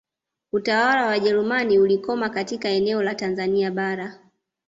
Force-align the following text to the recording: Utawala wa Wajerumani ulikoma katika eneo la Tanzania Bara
Utawala 0.51 1.01
wa 1.01 1.07
Wajerumani 1.07 1.79
ulikoma 1.79 2.29
katika 2.29 2.69
eneo 2.69 3.03
la 3.03 3.15
Tanzania 3.15 3.71
Bara 3.71 4.19